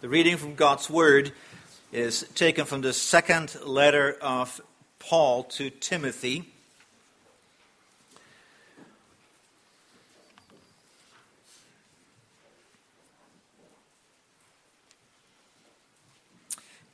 [0.00, 1.32] The reading from God's Word
[1.90, 4.60] is taken from the second letter of
[5.00, 6.44] Paul to Timothy.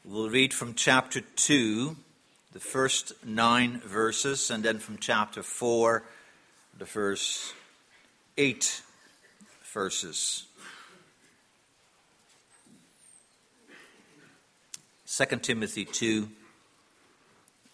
[0.02, 1.96] We'll read from chapter 2,
[2.54, 6.02] the first nine verses, and then from chapter 4,
[6.78, 7.52] the first
[8.38, 8.80] eight
[9.74, 10.46] verses.
[15.06, 16.30] 2 Timothy 2,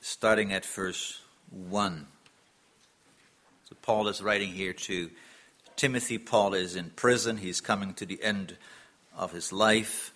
[0.01, 1.21] starting at verse
[1.51, 2.07] 1.
[3.69, 5.11] So Paul is writing here to
[5.77, 6.19] Timothy.
[6.19, 8.57] Paul is in prison, he's coming to the end
[9.17, 10.13] of his life.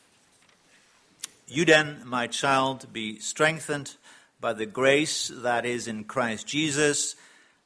[1.47, 3.95] You then, my child, be strengthened
[4.41, 7.15] by the grace that is in Christ Jesus,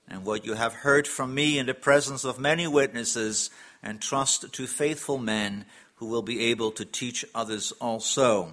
[0.06, 3.48] and what you have heard from me in the presence of many witnesses,
[3.82, 5.64] and trust to faithful men
[5.96, 8.52] who will be able to teach others also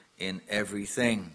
[0.21, 1.31] in everything.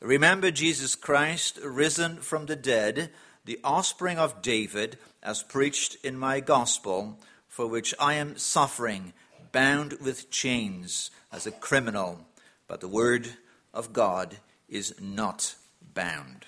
[0.00, 3.10] Remember Jesus Christ, risen from the dead,
[3.44, 7.18] the offspring of David, as preached in my gospel,
[7.48, 9.12] for which I am suffering,
[9.52, 12.26] bound with chains as a criminal,
[12.66, 13.28] but the word
[13.72, 14.36] of God
[14.68, 15.54] is not
[15.94, 16.44] bound.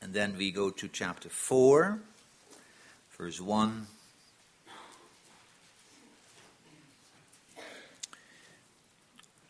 [0.00, 2.00] And then we go to chapter 4,
[3.16, 3.86] verse 1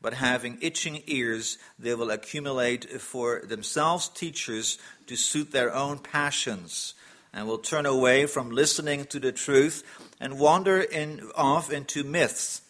[0.00, 6.94] but having itching ears, they will accumulate for themselves teachers to suit their own passions,
[7.32, 9.82] and will turn away from listening to the truth
[10.20, 12.62] and wander in, off into myths.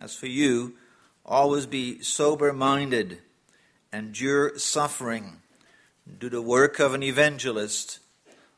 [0.00, 0.74] As for you,
[1.24, 3.18] always be sober minded,
[3.92, 5.40] endure suffering,
[6.18, 8.00] do the work of an evangelist,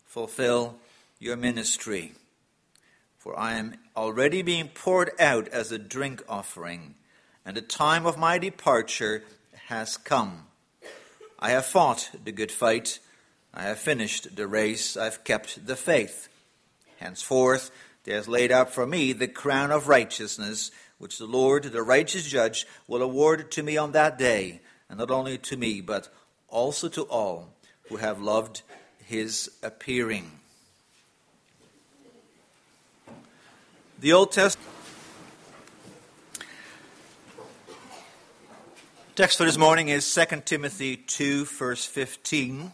[0.06, 0.77] fulfill
[1.19, 2.12] your ministry.
[3.19, 6.94] For I am already being poured out as a drink offering
[7.45, 9.23] and the time of my departure
[9.67, 10.47] has come.
[11.39, 12.99] I have fought the good fight.
[13.55, 14.97] I have finished the race.
[14.97, 16.28] I've kept the faith.
[16.99, 17.71] Henceforth,
[18.05, 22.27] there is laid up for me the crown of righteousness, which the Lord, the righteous
[22.27, 26.12] judge, will award to me on that day, and not only to me, but
[26.49, 27.55] also to all
[27.89, 28.62] who have loved
[29.05, 30.31] his appearing.
[33.99, 34.70] The Old Testament.
[39.21, 42.73] Text for this morning is 2 Timothy 2, verse 15.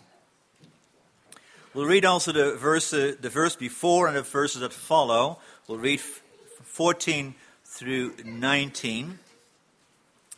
[1.74, 5.40] We'll read also the verse, uh, the verse before and the verses that follow.
[5.66, 7.34] We'll read 14
[7.64, 9.18] through 19,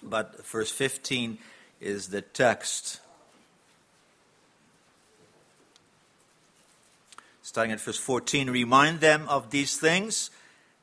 [0.02, 1.36] but verse 15
[1.78, 3.00] is the text.
[7.42, 10.30] Starting at verse 14, remind them of these things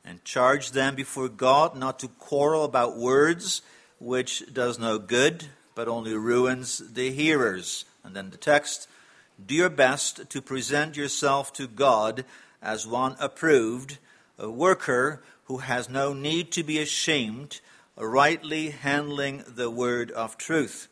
[0.04, 3.62] and charge them before God not to quarrel about words
[3.98, 7.84] which does no good, but only ruins the hearers.
[8.04, 8.88] And then the text
[9.44, 12.24] Do your best to present yourself to God
[12.62, 13.98] as one approved,
[14.38, 17.60] a worker who has no need to be ashamed,
[17.96, 20.88] rightly handling the word of truth.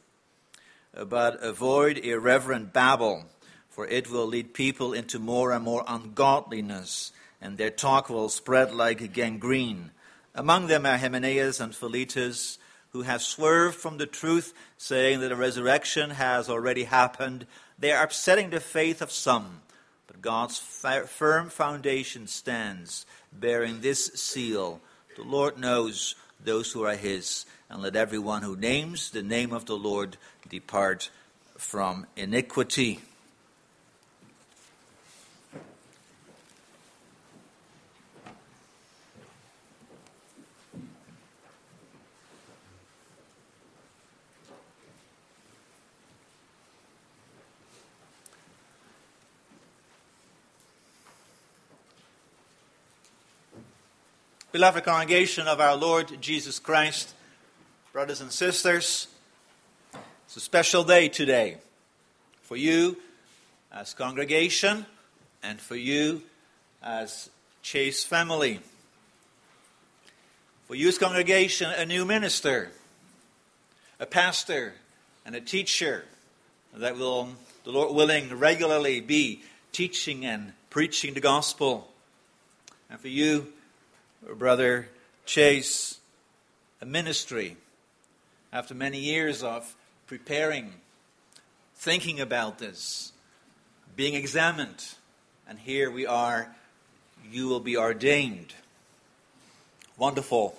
[0.92, 3.24] But avoid irreverent babble,
[3.68, 8.72] for it will lead people into more and more ungodliness, and their talk will spread
[8.72, 9.90] like gangrene.
[10.34, 12.58] Among them are Hymenaeus and Philetus
[12.94, 17.44] who have swerved from the truth, saying that the resurrection has already happened.
[17.76, 19.62] They are upsetting the faith of some.
[20.06, 24.80] But God's firm foundation stands, bearing this seal
[25.16, 29.66] The Lord knows those who are his, and let everyone who names the name of
[29.66, 30.16] the Lord
[30.48, 31.10] depart
[31.56, 33.00] from iniquity.
[54.54, 57.12] Beloved congregation of our Lord Jesus Christ,
[57.92, 59.08] brothers and sisters,
[60.26, 61.56] it's a special day today
[62.42, 62.96] for you
[63.72, 64.86] as congregation
[65.42, 66.22] and for you
[66.84, 67.30] as
[67.62, 68.60] Chase family.
[70.68, 72.70] For you as congregation, a new minister,
[73.98, 74.74] a pastor,
[75.26, 76.04] and a teacher
[76.76, 77.30] that will,
[77.64, 79.42] the Lord willing, regularly be
[79.72, 81.90] teaching and preaching the gospel.
[82.88, 83.48] And for you,
[84.32, 84.88] Brother
[85.26, 85.98] Chase,
[86.80, 87.56] a ministry
[88.52, 89.76] after many years of
[90.06, 90.72] preparing,
[91.74, 93.12] thinking about this,
[93.96, 94.94] being examined,
[95.46, 96.54] and here we are,
[97.30, 98.54] you will be ordained.
[99.98, 100.58] Wonderful.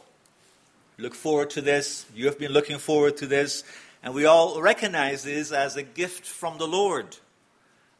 [0.98, 2.06] Look forward to this.
[2.14, 3.64] You have been looking forward to this.
[4.04, 7.18] And we all recognize this as a gift from the Lord.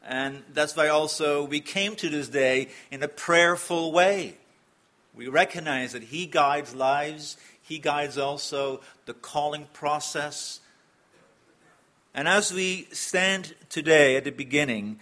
[0.06, 4.38] And that's why also we came to this day in a prayerful way.
[5.16, 10.60] We recognize that He guides lives, He guides also the calling process.
[12.14, 15.00] And as we stand today at the beginning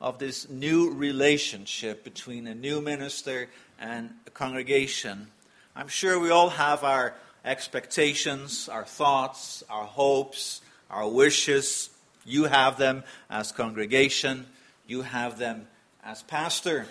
[0.00, 3.48] of this new relationship between a new minister
[3.80, 5.28] and a congregation,
[5.74, 7.14] I'm sure we all have our
[7.44, 10.60] expectations, our thoughts, our hopes,
[10.90, 11.88] our wishes.
[12.26, 14.46] You have them as congregation,
[14.86, 15.66] you have them
[16.04, 16.86] as pastor.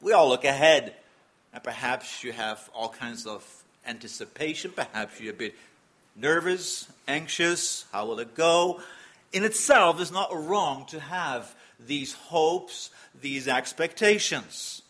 [0.00, 0.94] We all look ahead
[1.52, 3.44] and perhaps you have all kinds of
[3.86, 4.70] anticipation.
[4.70, 5.54] Perhaps you're a bit
[6.16, 7.84] nervous, anxious.
[7.92, 8.80] How will it go?
[9.32, 14.82] In itself, it's not wrong to have these hopes, these expectations.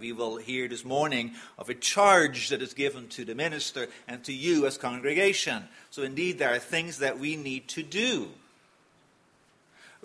[0.00, 4.24] We will hear this morning of a charge that is given to the minister and
[4.24, 5.64] to you as congregation.
[5.90, 8.30] So, indeed, there are things that we need to do.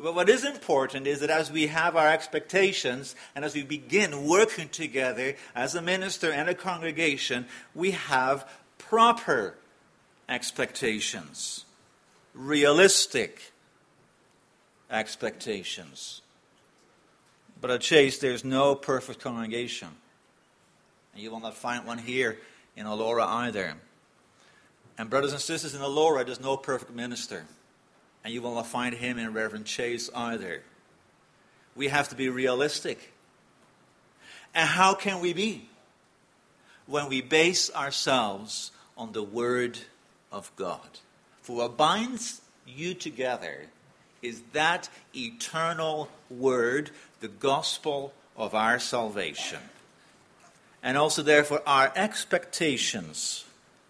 [0.01, 4.25] But what is important is that as we have our expectations and as we begin
[4.25, 9.55] working together as a minister and a congregation, we have proper
[10.29, 11.65] expectations,
[12.33, 13.51] realistic
[14.89, 16.21] expectations.
[17.59, 19.89] But at Chase, there's no perfect congregation.
[21.13, 22.37] And you will not find one here
[22.77, 23.73] in Elora either.
[24.97, 27.45] And brothers and sisters, in Elora, there's no perfect minister
[28.23, 30.63] and you will not find him in Reverend Chase either.
[31.75, 33.13] We have to be realistic.
[34.53, 35.69] And how can we be?
[36.85, 39.79] When we base ourselves on the Word
[40.31, 40.99] of God.
[41.41, 43.67] For what binds you together
[44.21, 46.91] is that eternal Word,
[47.21, 49.59] the gospel of our salvation.
[50.81, 53.45] And also, therefore, our expectations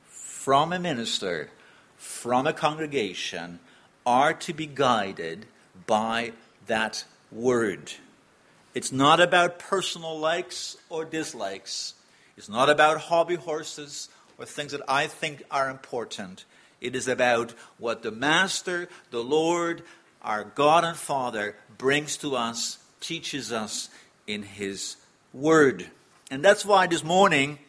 [0.08, 1.50] from a minister,
[1.98, 3.60] from a congregation,
[4.10, 5.46] are to be guided
[5.86, 6.32] by
[6.66, 7.94] that word.
[8.74, 11.94] It's not about personal likes or dislikes.
[12.36, 14.10] It's not about hobby horses
[14.40, 16.46] or things that I think are important.
[16.82, 19.84] It is about what the Master, the Lord,
[20.24, 23.90] our God and Father brings to us, teaches us
[24.26, 24.96] in His
[25.34, 25.86] Word.
[26.32, 27.60] And that's why this morning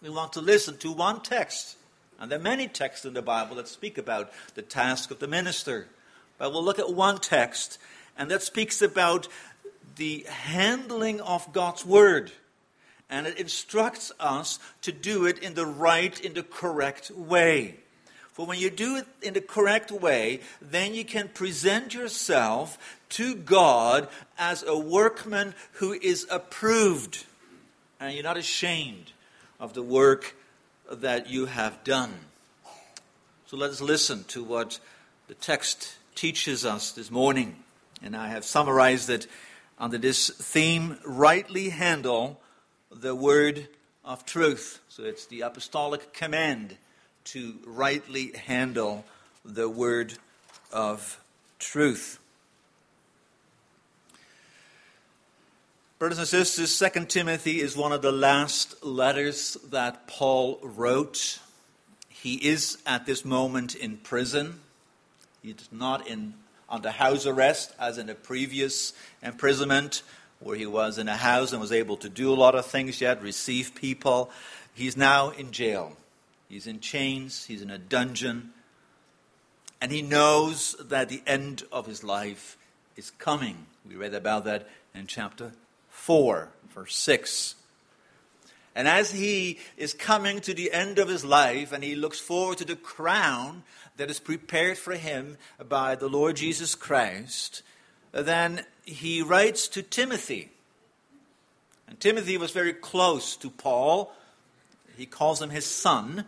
[0.00, 1.76] we want to listen to one text
[2.20, 5.26] and there are many texts in the Bible that speak about the task of the
[5.26, 5.88] minister.
[6.36, 7.78] But we'll look at one text,
[8.16, 9.26] and that speaks about
[9.96, 12.30] the handling of God's word.
[13.08, 17.76] And it instructs us to do it in the right, in the correct way.
[18.32, 22.78] For when you do it in the correct way, then you can present yourself
[23.10, 24.08] to God
[24.38, 27.24] as a workman who is approved.
[27.98, 29.12] And you're not ashamed
[29.58, 30.36] of the work
[30.90, 32.12] that you have done.
[33.46, 34.78] So let us listen to what
[35.26, 37.56] the text teaches us this morning.
[38.02, 39.26] And I have summarized it
[39.76, 42.40] under this theme rightly handle
[42.92, 43.66] the word
[44.04, 44.80] of truth.
[44.88, 46.76] So it's the apostolic command
[47.24, 49.04] to rightly handle
[49.44, 50.14] the word
[50.72, 51.20] of
[51.58, 52.19] truth.
[56.00, 61.40] Brothers and sisters, 2 Timothy is one of the last letters that Paul wrote.
[62.08, 64.60] He is at this moment in prison.
[65.42, 66.32] He's not in
[66.70, 70.02] under house arrest as in a previous imprisonment
[70.38, 73.02] where he was in a house and was able to do a lot of things
[73.02, 74.30] yet, receive people.
[74.72, 75.98] He's now in jail.
[76.48, 78.54] He's in chains, he's in a dungeon,
[79.82, 82.56] and he knows that the end of his life
[82.96, 83.66] is coming.
[83.86, 85.52] We read about that in chapter
[86.10, 87.54] 4, verse 6.
[88.74, 92.58] And as he is coming to the end of his life and he looks forward
[92.58, 93.62] to the crown
[93.96, 95.36] that is prepared for him
[95.68, 97.62] by the Lord Jesus Christ,
[98.10, 100.50] then he writes to Timothy.
[101.86, 104.12] And Timothy was very close to Paul.
[104.96, 106.24] He calls him his son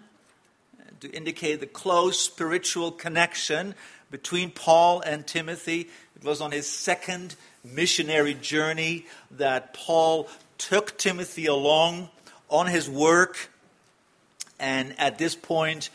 [1.01, 3.75] to indicate the close spiritual connection
[4.13, 5.89] between Paul and Timothy.
[6.15, 10.29] It was on his second missionary journey that Paul
[10.59, 12.11] took Timothy along
[12.49, 13.51] on his work.
[14.61, 15.91] And at this point,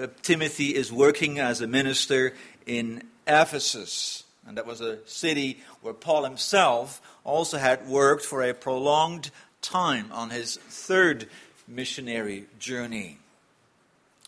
[0.00, 2.32] uh, Timothy is working as a minister
[2.64, 4.24] in Ephesus.
[4.46, 9.30] And that was a city where Paul himself also had worked for a prolonged
[9.60, 11.28] time on his third
[11.66, 13.18] missionary journey.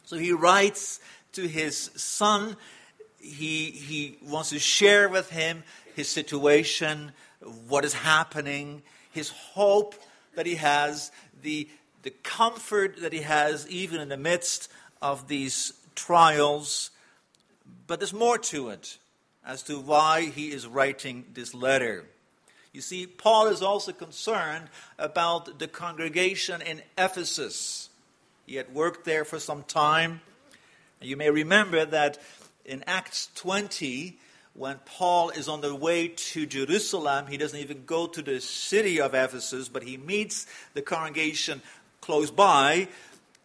[0.07, 0.99] So he writes
[1.35, 2.57] to his son.
[3.21, 7.13] He, he wants to share with him his situation,
[7.69, 9.95] what is happening, his hope
[10.35, 11.11] that he has,
[11.43, 11.69] the,
[12.03, 14.71] the comfort that he has even in the midst
[15.03, 16.91] of these trials.
[17.87, 18.99] But there's more to it
[19.45, 22.05] as to why he is writing this letter.
[22.73, 27.89] You see, Paul is also concerned about the congregation in Ephesus.
[28.47, 30.21] He had worked there for some time.
[31.01, 32.19] You may remember that
[32.69, 34.19] in Acts 20,
[34.53, 39.01] when Paul is on the way to Jerusalem, he doesn't even go to the city
[39.01, 41.63] of Ephesus, but he meets the congregation
[42.03, 42.89] close by,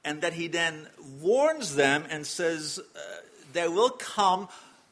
[0.04, 0.88] and that he then
[1.22, 3.00] warns them and says, uh,
[3.54, 4.50] There will come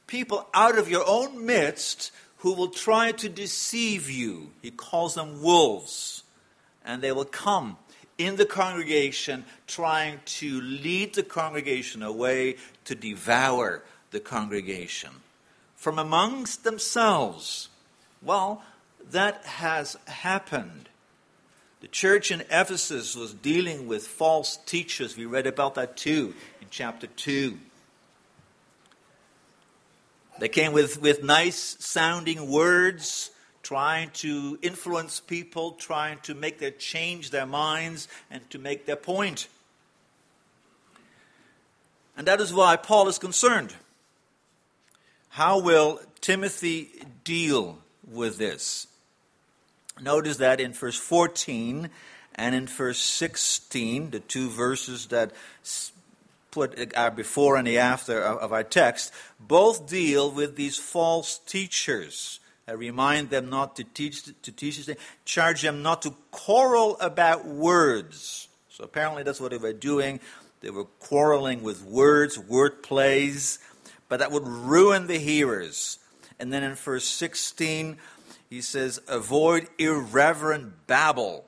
[0.08, 4.52] people out of your own midst who will try to deceive you.
[4.62, 6.24] He calls them wolves.
[6.86, 7.78] And they will come
[8.18, 15.12] in the congregation trying to lead the congregation away to devour the congregation.
[15.76, 17.70] From amongst themselves.
[18.22, 18.62] Well,
[19.10, 20.90] that has happened.
[21.82, 25.18] The church in Ephesus was dealing with false teachers.
[25.18, 27.58] We read about that too in chapter 2.
[30.40, 33.32] They came with, with nice sounding words,
[33.64, 38.96] trying to influence people, trying to make them change their minds and to make their
[38.96, 39.48] point.
[42.16, 43.74] And that is why Paul is concerned.
[45.32, 46.90] How will Timothy
[47.24, 48.88] deal with this?
[50.02, 51.90] Notice that in verse 14
[52.36, 55.32] and in verse 16, the two verses that
[56.52, 61.38] put uh, our before and the after of our text, both deal with these false
[61.38, 62.42] teachers.
[62.68, 64.90] I remind them not to teach, to teach,
[65.24, 68.50] charge them not to quarrel about words.
[68.70, 70.20] So apparently that's what they were doing.
[70.60, 73.60] They were quarreling with words, word plays,
[74.12, 75.98] but that would ruin the hearers.
[76.38, 77.96] And then in verse 16,
[78.50, 81.46] he says, avoid irreverent babble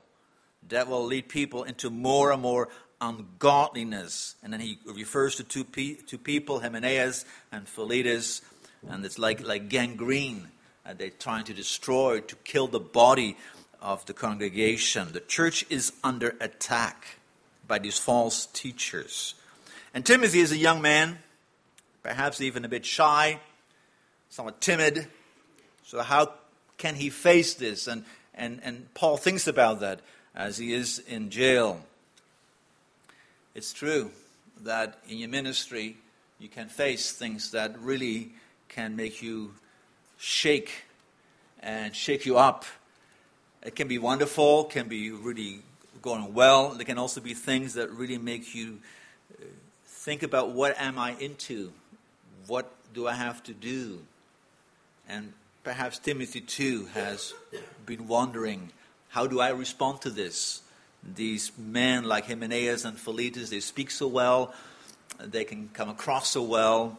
[0.70, 2.70] that will lead people into more and more
[3.02, 4.36] ungodliness.
[4.42, 8.40] And then he refers to two, pe- two people, Hymenaeus and Philetus,
[8.88, 10.48] and it's like, like gangrene.
[10.86, 13.36] And they're trying to destroy, to kill the body
[13.82, 15.12] of the congregation.
[15.12, 17.18] The church is under attack
[17.68, 19.34] by these false teachers.
[19.92, 21.18] And Timothy is a young man,
[22.04, 23.40] perhaps even a bit shy,
[24.28, 25.08] somewhat timid.
[25.82, 26.34] So, how
[26.78, 27.88] can he face this?
[27.88, 30.00] And, and, and Paul thinks about that
[30.34, 31.80] as he is in jail.
[33.54, 34.12] It's true
[34.62, 35.96] that in your ministry
[36.38, 38.32] you can face things that really
[38.68, 39.54] can make you
[40.18, 40.84] shake
[41.60, 42.64] and shake you up.
[43.62, 45.60] It can be wonderful, can be really
[46.02, 46.70] going well.
[46.70, 48.80] There can also be things that really make you
[49.40, 49.46] uh,
[49.86, 51.72] think about what am I into?
[52.46, 54.02] What do I have to do?
[55.08, 55.32] And
[55.62, 57.34] perhaps Timothy too has
[57.86, 58.70] been wondering
[59.08, 60.62] how do I respond to this?
[61.14, 64.54] these men like Hymenaeus and Philetus, they speak so well,
[65.18, 66.98] they can come across so well.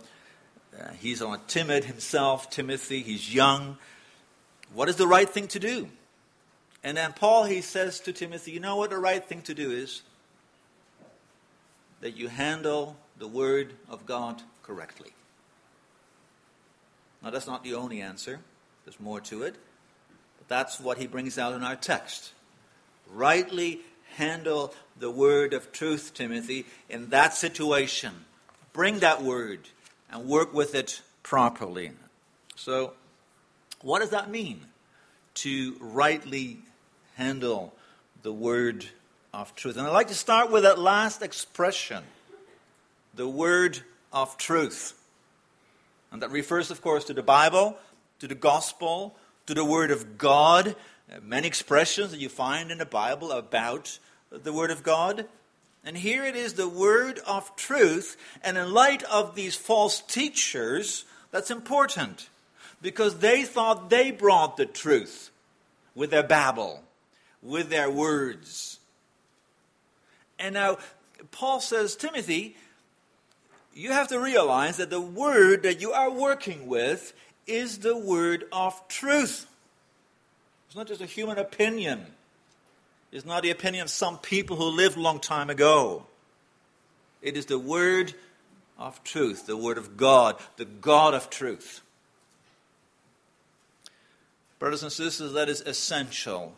[0.77, 3.77] Uh, he's on timid himself, Timothy, he's young.
[4.73, 5.89] What is the right thing to do?
[6.83, 9.71] And then Paul, he says to Timothy, you know what the right thing to do
[9.71, 10.01] is?
[12.01, 15.13] That you handle the word of God correctly.
[17.25, 18.39] Now, that's not the only answer,
[18.85, 19.55] there's more to it.
[20.37, 22.33] But that's what he brings out in our text.
[23.11, 23.81] Rightly
[24.15, 28.25] handle the word of truth, Timothy, in that situation.
[28.73, 29.69] Bring that word
[30.11, 31.93] and work with it properly.
[32.55, 32.93] So,
[33.81, 34.61] what does that mean
[35.35, 36.59] to rightly
[37.15, 37.73] handle
[38.21, 38.85] the word
[39.33, 39.77] of truth?
[39.77, 42.03] And I'd like to start with that last expression
[43.15, 43.79] the word
[44.13, 44.93] of truth.
[46.11, 47.77] And that refers, of course, to the Bible,
[48.19, 49.15] to the gospel,
[49.47, 50.75] to the word of God.
[51.21, 53.99] Many expressions that you find in the Bible about
[54.31, 55.27] the Word of God.
[55.83, 58.17] And here it is the Word of truth.
[58.43, 62.29] And in light of these false teachers, that's important
[62.81, 65.29] because they thought they brought the truth
[65.93, 66.83] with their babble,
[67.41, 68.79] with their words.
[70.39, 70.79] And now,
[71.31, 72.57] Paul says, Timothy,
[73.75, 77.13] you have to realize that the word that you are working with
[77.45, 79.45] is the word of truth.
[80.67, 82.05] It's not just a human opinion.
[83.11, 86.05] It's not the opinion of some people who lived a long time ago.
[87.21, 88.13] It is the word
[88.77, 91.81] of truth, the word of God, the God of truth.
[94.57, 96.55] Brothers and sisters, that is essential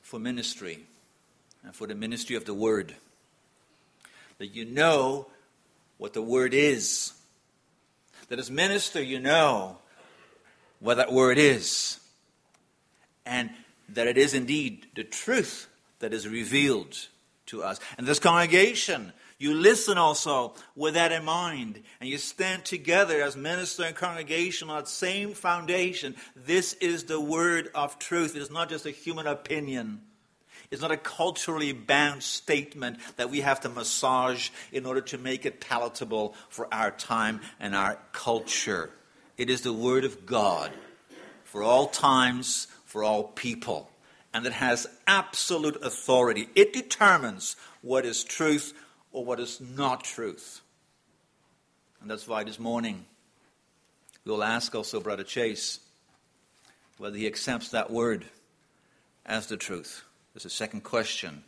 [0.00, 0.86] for ministry
[1.62, 2.94] and for the ministry of the word.
[4.38, 5.26] That you know
[6.02, 7.12] what the word is.
[8.28, 9.78] That as minister, you know
[10.80, 12.00] what that word is.
[13.24, 13.50] And
[13.88, 15.68] that it is indeed the truth
[16.00, 17.06] that is revealed
[17.46, 17.78] to us.
[17.96, 23.36] And this congregation, you listen also with that in mind, and you stand together as
[23.36, 26.16] minister and congregation on that same foundation.
[26.34, 28.34] This is the word of truth.
[28.34, 30.00] It is not just a human opinion.
[30.72, 35.44] It's not a culturally bound statement that we have to massage in order to make
[35.44, 38.88] it palatable for our time and our culture.
[39.36, 40.72] It is the Word of God
[41.44, 43.90] for all times, for all people.
[44.32, 46.48] And it has absolute authority.
[46.54, 48.72] It determines what is truth
[49.12, 50.62] or what is not truth.
[52.00, 53.04] And that's why this morning
[54.24, 55.80] we'll ask also Brother Chase
[56.96, 58.24] whether he accepts that word
[59.26, 60.04] as the truth.
[60.34, 61.44] There's a second question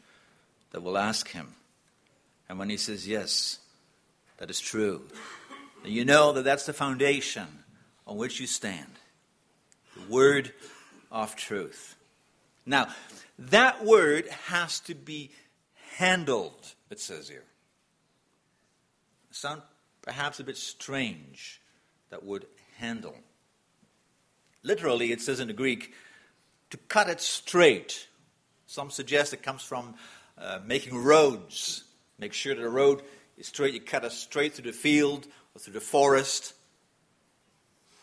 [0.72, 1.54] that we'll ask him.
[2.48, 3.58] And when he says yes,
[4.38, 5.02] that is true,
[5.82, 7.46] then you know that that's the foundation
[8.06, 8.90] on which you stand
[9.96, 10.52] the word
[11.10, 11.96] of truth.
[12.66, 12.88] Now,
[13.38, 15.30] that word has to be
[15.96, 17.44] handled, it says here.
[19.30, 19.62] Sound
[20.02, 21.60] perhaps a bit strange,
[22.10, 22.46] that word
[22.78, 23.16] handle.
[24.62, 25.92] Literally, it says in the Greek,
[26.70, 28.08] to cut it straight
[28.74, 29.94] some suggest it comes from
[30.36, 31.84] uh, making roads.
[32.18, 33.02] Make sure that the road
[33.38, 33.72] is straight.
[33.72, 36.54] You cut it straight through the field or through the forest.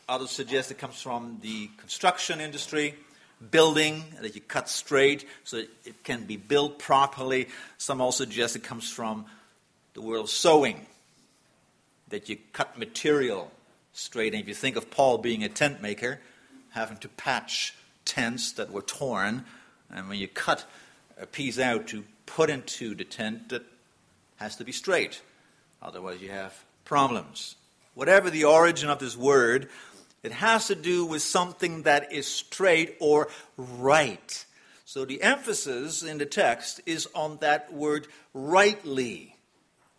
[0.07, 2.95] Others suggest it comes from the construction industry,
[3.51, 7.49] building, that you cut straight so it can be built properly.
[7.77, 9.25] Some also suggest it comes from
[9.93, 10.85] the world of sewing,
[12.07, 13.51] that you cut material
[13.91, 14.33] straight.
[14.33, 16.21] And if you think of Paul being a tent maker,
[16.69, 17.73] having to patch
[18.05, 19.43] tents that were torn,
[19.93, 20.65] and when you cut
[21.19, 23.63] a piece out to put into the tent, that
[24.37, 25.21] has to be straight.
[25.81, 27.55] Otherwise, you have problems.
[27.93, 29.69] Whatever the origin of this word,
[30.23, 33.27] it has to do with something that is straight or
[33.57, 34.45] right.
[34.85, 39.35] So the emphasis in the text is on that word rightly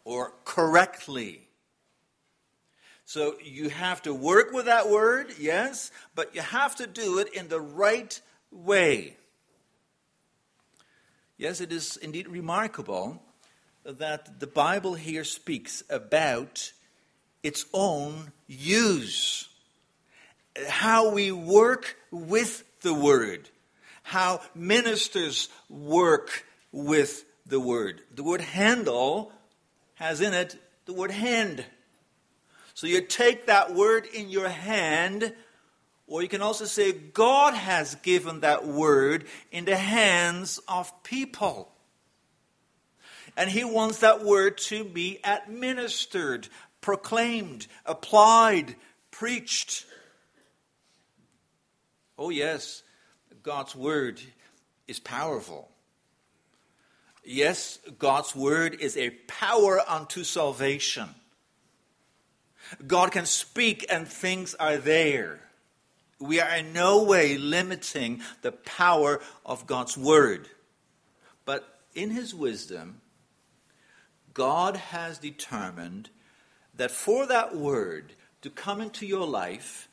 [0.05, 1.43] or correctly.
[3.05, 7.33] So you have to work with that word, yes, but you have to do it
[7.35, 9.17] in the right way.
[11.43, 13.21] Yes, it is indeed remarkable
[13.85, 16.73] that the Bible here speaks about
[17.43, 19.49] its own use.
[20.69, 23.49] How we work with the Word.
[24.05, 28.03] How ministers work with the Word.
[28.15, 29.33] The word handle
[29.95, 30.55] has in it
[30.87, 31.65] the word hand.
[32.73, 35.35] So you take that word in your hand
[36.07, 41.73] or you can also say, God has given that word in the hands of people.
[43.37, 46.49] And He wants that word to be administered,
[46.81, 48.77] proclaimed, applied,
[49.11, 49.87] preached.
[52.19, 52.83] Oh, yes,
[53.43, 54.21] God's word
[54.87, 55.71] is powerful.
[57.25, 61.09] Yes, God's word is a power unto salvation.
[62.87, 65.41] God can speak and things are there.
[66.23, 70.49] We are in no way limiting the power of God's word.
[71.45, 73.01] But in his wisdom,
[74.33, 76.11] God has determined
[76.77, 79.89] that for that word to come into your life,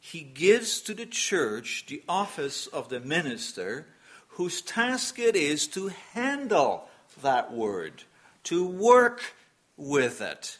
[0.00, 3.86] he gives to the church the office of the minister,
[4.30, 6.88] whose task it is to handle
[7.22, 8.02] that word,
[8.44, 9.34] to work
[9.76, 10.58] with it.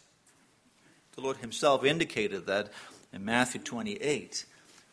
[1.16, 2.68] The Lord himself indicated that
[3.12, 4.46] in Matthew 28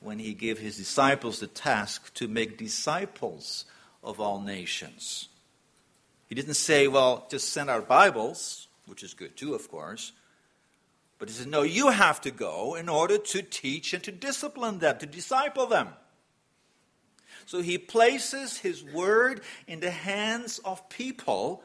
[0.03, 3.65] when he gave his disciples the task to make disciples
[4.03, 5.29] of all nations.
[6.27, 10.11] He didn't say, well, just send our Bibles, which is good too, of course.
[11.19, 14.79] But he said, no, you have to go in order to teach and to discipline
[14.79, 15.89] them, to disciple them.
[17.45, 21.63] So he places his word in the hands of people.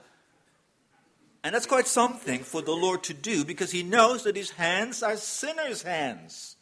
[1.42, 5.02] And that's quite something for the Lord to do because he knows that his hands
[5.02, 6.56] are sinners' hands.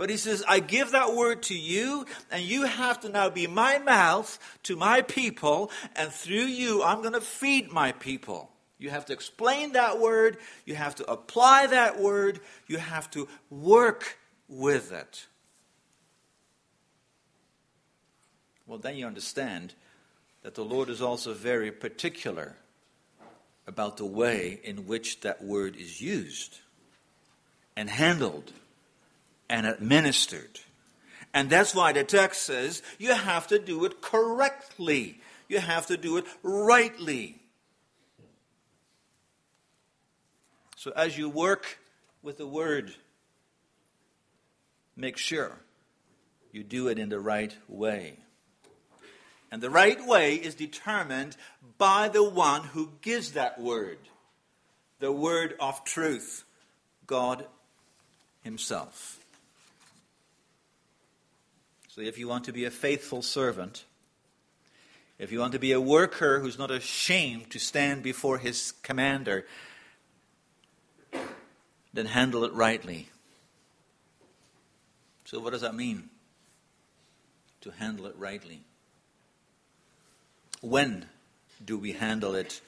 [0.00, 3.46] But he says, I give that word to you, and you have to now be
[3.46, 8.50] my mouth to my people, and through you, I'm going to feed my people.
[8.78, 13.28] You have to explain that word, you have to apply that word, you have to
[13.50, 14.16] work
[14.48, 15.26] with it.
[18.66, 19.74] Well, then you understand
[20.44, 22.56] that the Lord is also very particular
[23.66, 26.60] about the way in which that word is used
[27.76, 28.54] and handled
[29.50, 30.60] and administered.
[31.34, 35.20] And that's why the text says you have to do it correctly.
[35.48, 37.36] You have to do it rightly.
[40.76, 41.78] So as you work
[42.22, 42.94] with the word,
[44.96, 45.58] make sure
[46.52, 48.16] you do it in the right way.
[49.52, 51.36] And the right way is determined
[51.76, 53.98] by the one who gives that word
[55.00, 56.44] the word of truth,
[57.06, 57.46] God
[58.42, 59.19] Himself.
[62.06, 63.84] If you want to be a faithful servant,
[65.18, 69.46] if you want to be a worker who's not ashamed to stand before his commander,
[71.92, 73.10] then handle it rightly.
[75.24, 76.08] So, what does that mean?
[77.60, 78.62] To handle it rightly.
[80.62, 81.06] When
[81.62, 82.60] do we handle it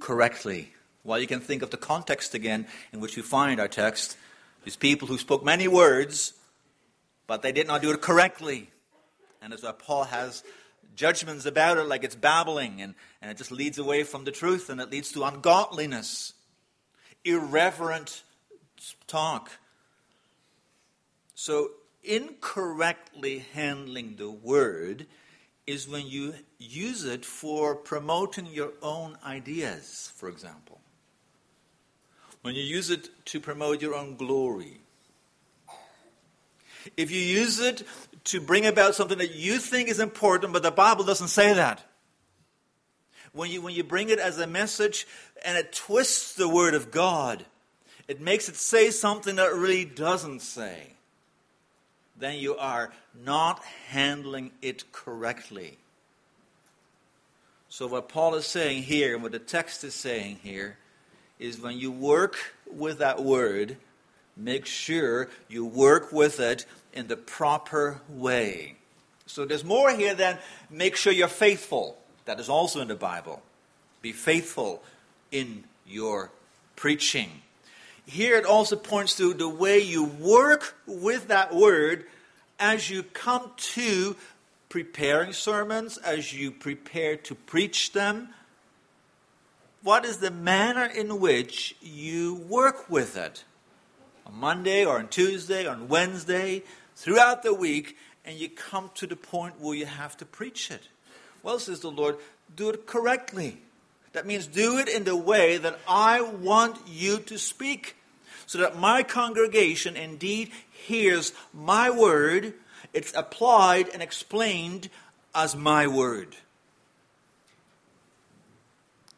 [0.00, 0.72] correctly?
[1.04, 4.16] Well, you can think of the context again in which we find our text.
[4.64, 6.32] These people who spoke many words
[7.32, 8.68] but they did not do it correctly.
[9.40, 10.44] And why Paul has
[10.94, 14.68] judgments about it like it's babbling and, and it just leads away from the truth
[14.68, 16.34] and it leads to ungodliness,
[17.24, 18.22] irreverent
[19.06, 19.50] talk.
[21.34, 21.70] So,
[22.04, 25.06] incorrectly handling the word
[25.66, 30.82] is when you use it for promoting your own ideas, for example.
[32.42, 34.81] When you use it to promote your own glory
[36.96, 37.82] if you use it
[38.24, 41.82] to bring about something that you think is important, but the Bible doesn't say that.
[43.32, 45.06] When you, when you bring it as a message
[45.44, 47.44] and it twists the Word of God,
[48.06, 50.88] it makes it say something that it really doesn't say,
[52.18, 52.92] then you are
[53.24, 55.78] not handling it correctly.
[57.68, 60.76] So, what Paul is saying here, and what the text is saying here,
[61.38, 62.36] is when you work
[62.70, 63.78] with that word,
[64.36, 68.76] make sure you work with it in the proper way.
[69.26, 70.38] So there's more here than
[70.70, 71.98] make sure you're faithful.
[72.24, 73.42] That is also in the Bible.
[74.00, 74.82] Be faithful
[75.30, 76.30] in your
[76.76, 77.42] preaching.
[78.06, 82.04] Here it also points to the way you work with that word
[82.58, 84.16] as you come to
[84.68, 88.28] preparing sermons, as you prepare to preach them.
[89.82, 93.44] What is the manner in which you work with it?
[94.26, 96.62] On Monday or on Tuesday, or on Wednesday,
[96.96, 100.82] throughout the week, and you come to the point where you have to preach it.
[101.42, 102.16] Well, says the Lord,
[102.54, 103.58] do it correctly.
[104.12, 107.96] That means do it in the way that I want you to speak,
[108.46, 112.54] so that my congregation indeed hears my word,
[112.92, 114.90] it's applied and explained
[115.34, 116.36] as my word.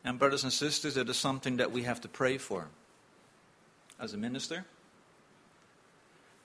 [0.05, 2.69] And, brothers and sisters, it is something that we have to pray for
[3.99, 4.64] as a minister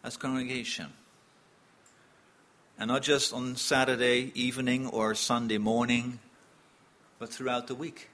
[0.03, 0.87] as congregation.
[2.77, 6.19] And not just on Saturday evening or Sunday morning,
[7.19, 8.09] but throughout the week.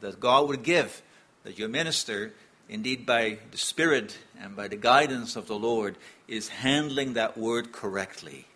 [0.00, 1.02] That God would give
[1.44, 2.32] that your minister,
[2.68, 7.70] indeed by the Spirit and by the guidance of the Lord, is handling that word
[7.70, 8.46] correctly.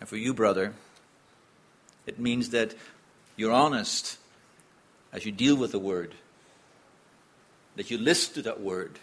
[0.00, 0.74] And for you, brother,
[2.06, 2.74] it means that
[3.36, 4.18] you're honest
[5.12, 6.14] as you deal with the word
[7.78, 8.98] that you listen to that word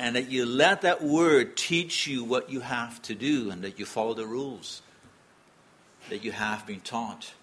[0.00, 3.78] and that you let that word teach you what you have to do and that
[3.78, 4.80] you follow the rules
[6.08, 7.34] that you have been taught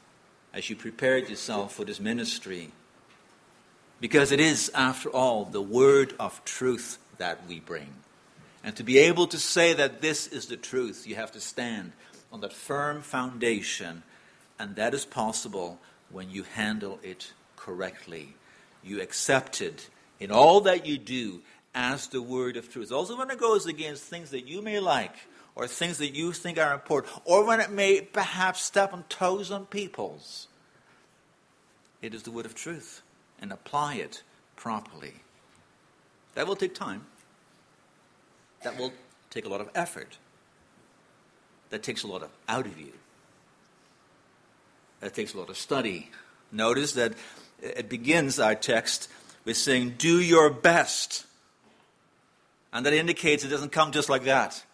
[0.52, 2.72] as you prepared yourself for this ministry.
[4.00, 7.94] Because it is, after all, the word of truth that we bring.
[8.64, 11.92] And to be able to say that this is the truth, you have to stand
[12.34, 14.02] on that firm foundation,
[14.58, 18.34] and that is possible when you handle it correctly.
[18.84, 21.42] You accept it in all that you do
[21.74, 22.92] as the word of truth.
[22.92, 25.16] Also, when it goes against things that you may like,
[25.56, 29.52] or things that you think are important, or when it may perhaps step on toes
[29.52, 30.48] on people's,
[32.02, 33.02] it is the word of truth,
[33.42, 34.22] and apply it
[34.56, 35.14] properly.
[36.36, 37.06] That will take time.
[38.64, 38.94] That will
[39.30, 40.18] take a lot of effort.
[41.70, 42.92] That takes a lot of out of you.
[45.00, 46.10] That takes a lot of study.
[46.52, 47.14] Notice that
[47.62, 49.10] it begins our text
[49.46, 51.26] with saying, Do your best.
[52.74, 54.66] And that indicates it doesn't come just like that.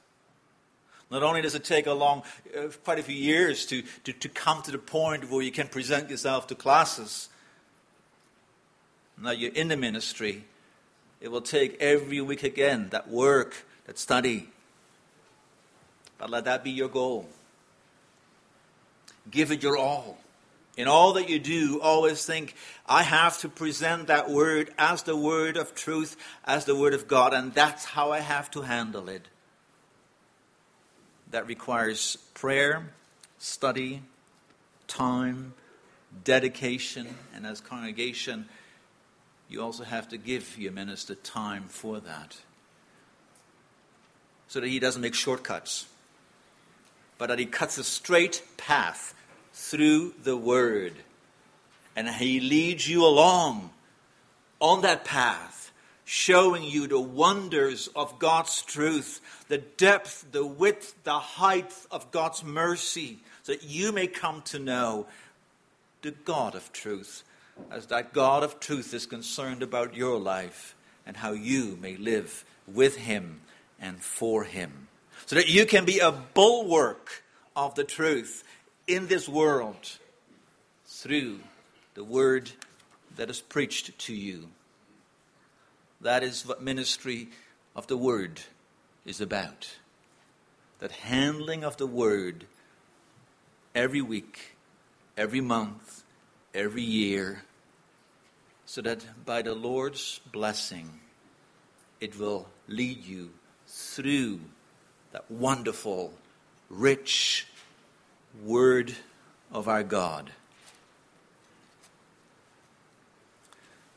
[1.12, 2.24] Not only does it take a long,
[2.58, 5.68] uh, quite a few years to, to, to come to the point where you can
[5.68, 7.28] present yourself to classes.
[9.22, 10.46] Now you're in the ministry.
[11.20, 14.50] It will take every week again that work, that study.
[16.18, 17.28] But let that be your goal.
[19.30, 20.18] Give it your all.
[20.82, 22.56] In all that you do, always think,
[22.88, 27.08] I have to present that word as the word of truth, as the word of
[27.08, 29.28] God, and that's how I have to handle it
[31.30, 32.89] that requires prayer,
[33.38, 34.02] study,
[34.88, 35.54] time,
[36.24, 38.50] dedication, and as congregation,
[39.50, 42.38] you also have to give your minister time for that.
[44.48, 45.86] So that he doesn't make shortcuts,
[47.20, 49.13] but that he cuts a straight path
[49.62, 50.93] through the Word.
[51.95, 53.69] And he leads you along
[54.60, 55.71] on that path
[56.04, 62.43] showing you the wonders of God's truth, the depth, the width, the height of God's
[62.43, 65.06] mercy, so that you may come to know
[66.02, 67.24] the God of truth,
[67.69, 72.43] as that God of truth is concerned about your life and how you may live
[72.67, 73.41] with Him
[73.80, 74.88] and for Him,
[75.28, 77.24] so that you can be a bulwark
[77.56, 78.43] of the truth
[78.88, 80.00] in this world
[80.86, 81.39] through
[81.94, 82.52] the word
[83.15, 84.50] that is preached to you.
[86.02, 87.30] That is what ministry
[87.76, 88.41] of the word
[89.06, 89.70] is about.
[90.80, 92.46] That handling of the word
[93.76, 94.58] every week,
[95.15, 96.04] every month,
[96.54, 97.44] every year,
[98.65, 101.02] so that by the Lord's blessing,
[102.00, 103.32] it will lead you
[103.67, 104.39] through
[105.12, 106.13] that wonderful,
[106.70, 107.48] rich
[108.44, 108.94] word
[109.52, 110.32] of our God.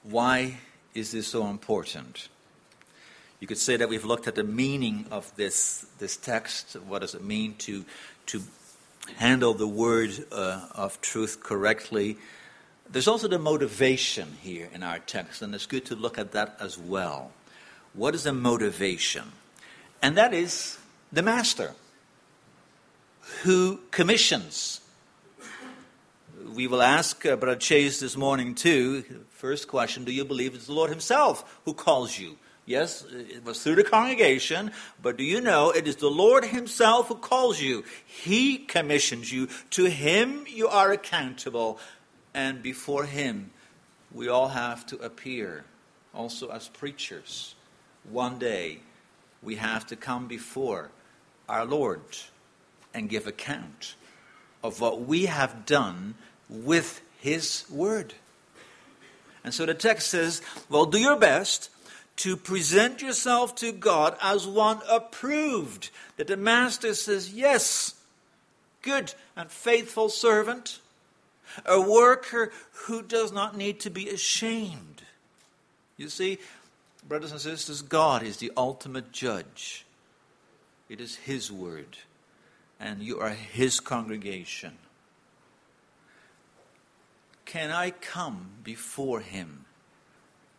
[0.03, 0.59] Why
[0.95, 2.29] is this so important?
[3.41, 6.75] You could say that we've looked at the meaning of this, this text.
[6.87, 7.85] What does it mean to,
[8.27, 8.43] to
[9.17, 12.17] handle the word uh, of truth correctly?
[12.91, 16.57] There's also the motivation here in our text, and it's good to look at that
[16.61, 17.33] as well.
[17.93, 19.33] What is the motivation?
[20.03, 20.79] And that is
[21.13, 21.75] the master
[23.43, 24.81] who commissions
[26.55, 29.03] we will ask uh, Brother Chase this morning too.
[29.31, 32.37] First question Do you believe it's the Lord Himself who calls you?
[32.67, 34.71] Yes, it was through the congregation,
[35.03, 37.85] but do you know it is the Lord Himself who calls you?
[38.07, 39.49] He commissions you.
[39.71, 41.79] To Him you are accountable,
[42.33, 43.51] and before Him
[44.13, 45.65] we all have to appear,
[46.15, 47.55] also as preachers.
[48.09, 48.79] One day
[49.43, 50.91] we have to come before
[51.49, 52.01] our Lord
[52.95, 53.97] and give account
[54.63, 56.15] of what we have done
[56.49, 58.15] with His Word.
[59.43, 61.69] And so the text says, well, do your best
[62.17, 65.91] to present yourself to God as one approved.
[66.17, 67.95] That the Master says, yes,
[68.83, 70.79] good and faithful servant,
[71.67, 75.03] a worker who does not need to be ashamed.
[75.97, 76.39] You see,
[77.07, 79.85] brothers and sisters, God is the ultimate judge.
[80.89, 81.99] It is His word,
[82.85, 84.77] and you are His congregation.
[87.47, 89.65] Can I come before him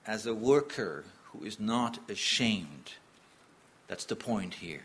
[0.07, 2.93] as a worker who is not ashamed?
[3.88, 4.81] That's the point here.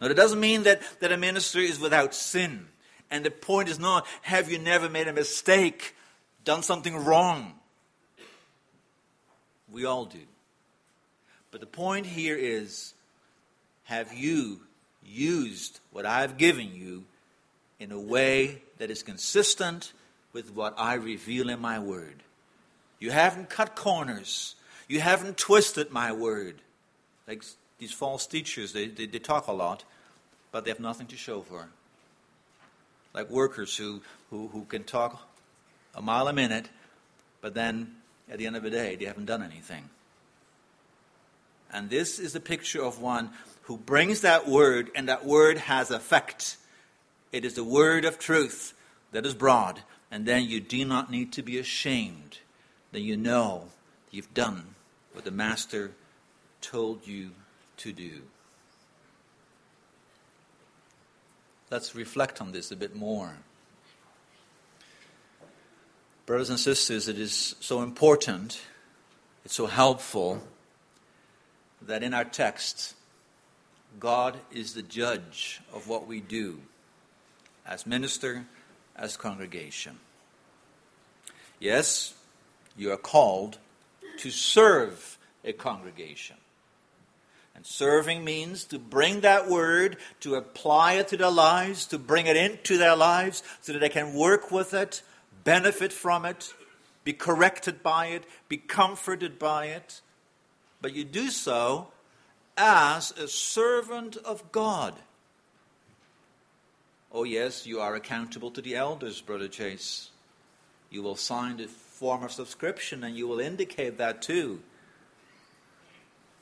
[0.00, 2.68] Now, that doesn't mean that, that a minister is without sin.
[3.10, 5.94] And the point is not, have you never made a mistake,
[6.44, 7.54] done something wrong?
[9.70, 10.22] We all do.
[11.50, 12.94] But the point here is,
[13.84, 14.60] have you
[15.06, 17.04] used what I've given you
[17.78, 19.92] in a way that is consistent
[20.32, 22.22] with what I reveal in my word.
[22.98, 24.54] You haven't cut corners.
[24.88, 26.56] You haven't twisted my word.
[27.26, 27.44] Like
[27.78, 29.84] these false teachers, they, they, they talk a lot,
[30.52, 31.68] but they have nothing to show for it.
[33.14, 35.28] Like workers who, who, who can talk
[35.94, 36.68] a mile a minute,
[37.40, 37.96] but then
[38.30, 39.90] at the end of the day, they haven't done anything.
[41.72, 43.30] And this is the picture of one
[43.62, 46.56] who brings that word, and that word has effect.
[47.30, 48.74] It is the word of truth
[49.12, 52.38] that is broad, and then you do not need to be ashamed.
[52.90, 53.68] Then you know
[54.10, 54.74] you've done
[55.12, 55.92] what the Master
[56.60, 57.30] told you
[57.78, 58.22] to do.
[61.70, 63.36] Let's reflect on this a bit more.
[66.26, 68.60] Brothers and sisters, it is so important,
[69.44, 70.42] it's so helpful
[71.80, 72.94] that in our text,
[73.98, 76.60] God is the judge of what we do
[77.66, 78.46] as minister
[78.96, 79.98] as congregation.
[81.60, 82.14] Yes,
[82.76, 83.58] you are called
[84.18, 86.36] to serve a congregation.
[87.54, 92.26] And serving means to bring that word, to apply it to their lives, to bring
[92.26, 95.02] it into their lives so that they can work with it,
[95.44, 96.54] benefit from it,
[97.04, 100.00] be corrected by it, be comforted by it.
[100.80, 101.91] But you do so
[102.56, 104.94] as a servant of God.
[107.10, 110.10] Oh, yes, you are accountable to the elders, Brother Chase.
[110.90, 114.60] You will sign the form of subscription and you will indicate that too.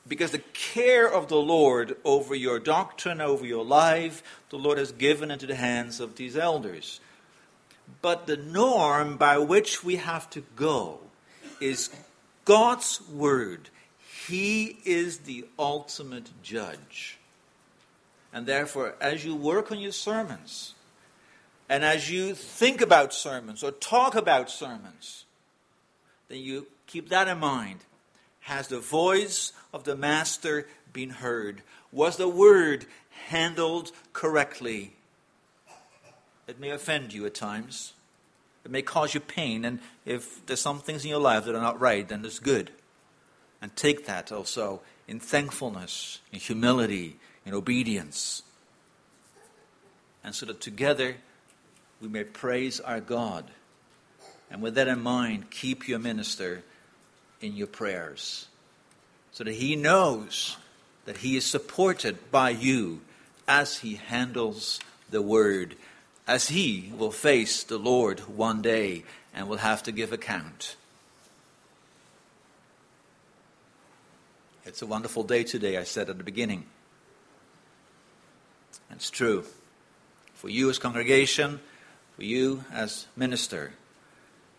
[0.06, 4.92] Because the care of the Lord over your doctrine, over your life, the Lord has
[4.92, 7.00] given into the hands of these elders.
[8.00, 11.00] But the norm by which we have to go
[11.60, 11.90] is
[12.44, 13.68] God's Word.
[14.30, 17.18] He is the ultimate judge.
[18.32, 20.74] And therefore, as you work on your sermons,
[21.68, 25.24] and as you think about sermons or talk about sermons,
[26.28, 27.80] then you keep that in mind.
[28.42, 31.62] Has the voice of the Master been heard?
[31.90, 32.86] Was the word
[33.26, 34.92] handled correctly?
[36.46, 37.94] It may offend you at times.
[38.64, 39.64] It may cause you pain.
[39.64, 42.70] And if there's some things in your life that are not right, then it's good.
[43.62, 48.42] And take that also in thankfulness, in humility, in obedience.
[50.24, 51.16] And so that together
[52.00, 53.50] we may praise our God.
[54.50, 56.62] And with that in mind, keep your minister
[57.40, 58.48] in your prayers
[59.32, 60.56] so that he knows
[61.04, 63.00] that he is supported by you
[63.46, 65.76] as he handles the word,
[66.26, 70.76] as he will face the Lord one day and will have to give account.
[74.66, 76.66] It's a wonderful day today, I said at the beginning.
[78.90, 79.44] It's true.
[80.34, 81.60] For you as congregation,
[82.14, 83.72] for you as minister,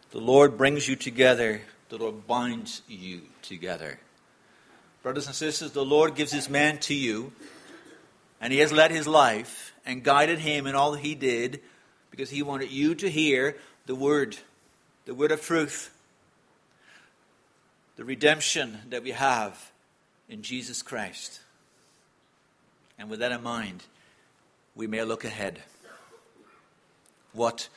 [0.10, 4.00] the Lord brings you together, the Lord binds you together.
[5.04, 7.32] Brothers and sisters, the Lord gives his man to you,
[8.42, 11.62] and he has led his life and guided him in all that he did
[12.10, 14.36] because he wanted you to hear the word,
[15.06, 15.96] the word of truth,
[17.98, 19.71] the redemption that we have
[20.32, 21.42] in Jesus Christ.
[22.98, 23.84] And with that in mind,
[24.76, 25.62] we may look ahead.
[27.34, 27.68] What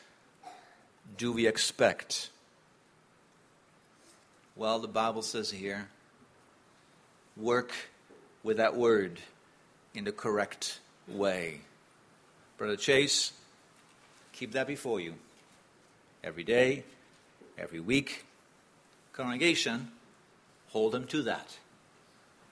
[1.18, 2.30] do we expect?
[4.54, 5.88] Well, the Bible says here
[7.36, 7.72] work
[8.44, 9.18] with that word
[9.92, 11.60] in the correct way.
[12.56, 13.32] Brother Chase,
[14.32, 15.14] keep that before you
[16.22, 16.84] every day,
[17.58, 18.24] every week.
[19.12, 19.90] Congregation,
[20.68, 21.58] hold them to that.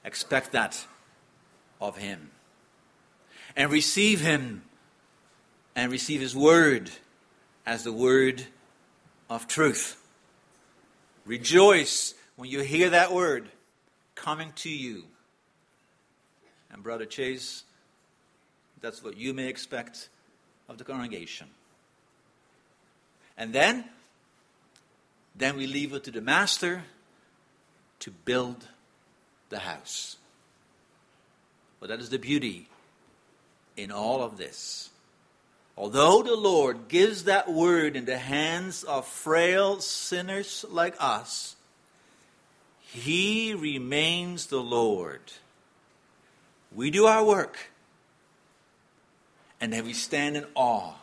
[0.05, 0.87] Expect that
[1.81, 2.31] of him.
[3.57, 4.62] And receive him
[5.75, 6.91] and receive his word
[7.67, 8.45] as the word
[9.31, 10.03] of truth.
[11.25, 13.49] Rejoice when you hear that word
[14.15, 15.05] coming to you.
[16.71, 17.65] And, Brother Chase,
[18.81, 20.09] that's what you may expect
[20.69, 21.49] of the congregation.
[23.37, 23.85] And then,
[25.35, 26.85] then we leave it to the master
[28.01, 28.69] to build
[29.53, 30.17] the house.
[31.79, 32.69] But that is the beauty
[33.77, 34.91] in all of this.
[35.77, 41.57] Although the Lord gives that word in the hands of frail sinners like us,
[42.81, 45.21] He remains the Lord.
[46.75, 47.71] We do our work,
[49.61, 50.95] and then we stand in awe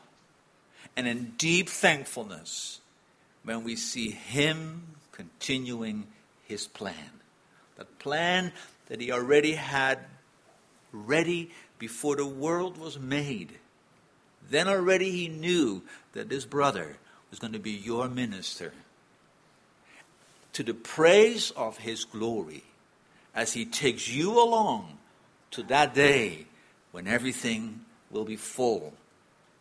[0.95, 2.79] and in deep thankfulness
[3.43, 6.07] when we see Him continuing
[6.45, 7.19] His plan.
[7.79, 8.51] The plan
[8.87, 9.99] that He already had
[10.91, 13.53] ready before the world was made.
[14.49, 16.97] Then already he knew that this brother
[17.29, 18.73] was going to be your minister.
[20.53, 22.63] To the praise of his glory,
[23.35, 24.97] as he takes you along
[25.51, 26.47] to that day
[26.91, 28.93] when everything will be full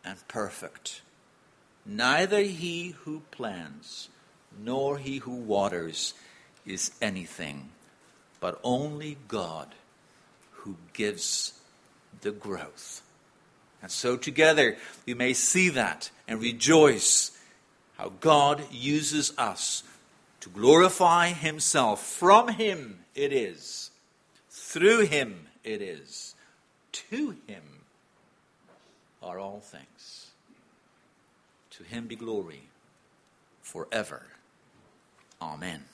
[0.03, 1.01] and perfect.
[1.85, 4.09] Neither he who plants
[4.59, 6.15] nor he who waters
[6.65, 7.69] is anything,
[8.39, 9.75] but only God
[10.51, 11.53] who gives
[12.21, 13.01] the growth.
[13.81, 17.37] And so together we may see that and rejoice
[17.97, 19.83] how God uses us
[20.41, 22.05] to glorify Himself.
[22.05, 23.91] From Him it is,
[24.49, 26.35] through Him it is,
[26.91, 27.63] to Him
[29.21, 30.27] are all things.
[31.71, 32.63] To Him be glory
[33.61, 34.23] forever.
[35.41, 35.88] Amen.